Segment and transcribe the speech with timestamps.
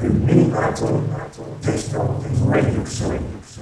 [0.00, 3.58] you need not to, to taste all these radio shows.